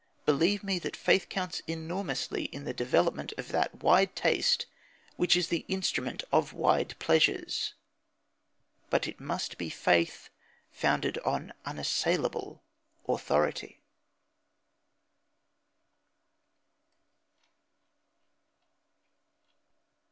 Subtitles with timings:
[0.25, 4.65] Believe me that faith counts enormously in the development of that wide taste
[5.15, 7.75] which is the instrument of wide pleasures.
[8.89, 10.31] But it must be faith
[10.71, 12.63] founded on unassailable
[13.07, 13.79] authority.